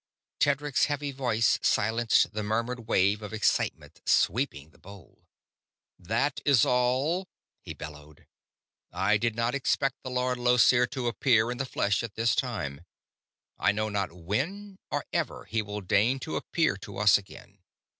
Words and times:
Tedric's 0.39 0.85
heavy 0.85 1.11
voice 1.11 1.59
silenced 1.61 2.33
the 2.33 2.41
murmured 2.41 2.87
wave 2.87 3.21
of 3.21 3.33
excitement 3.33 4.01
sweeping 4.03 4.71
the 4.71 4.79
bowl. 4.79 5.27
"That 5.99 6.39
is 6.43 6.65
all!" 6.65 7.27
he 7.61 7.75
bellowed. 7.75 8.25
"I 8.91 9.17
did 9.17 9.35
not 9.35 9.53
expect 9.53 9.97
the 10.01 10.09
Lord 10.09 10.39
Llosir 10.39 10.87
to 10.89 11.05
appear 11.07 11.51
in 11.51 11.59
the 11.59 11.67
flesh 11.67 12.01
at 12.01 12.15
this 12.15 12.33
time; 12.33 12.81
I 13.59 13.71
know 13.71 13.89
not 13.89 14.11
when 14.11 14.79
or 14.89 15.05
ever 15.13 15.45
he 15.45 15.61
will 15.61 15.81
deign 15.81 16.17
to 16.21 16.35
appear 16.35 16.77
to 16.77 16.97
us 16.97 17.19
again. 17.19 17.59